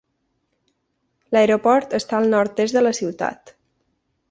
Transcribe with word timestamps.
L'aeroport 1.35 1.95
està 1.99 2.19
al 2.21 2.27
nord-est 2.33 2.79
de 2.79 2.85
la 2.87 2.95
ciutat. 3.03 3.55